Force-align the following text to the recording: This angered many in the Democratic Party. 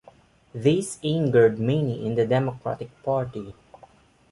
This 0.55 0.97
angered 1.03 1.59
many 1.59 2.07
in 2.07 2.15
the 2.15 2.25
Democratic 2.25 2.89
Party. 3.03 3.53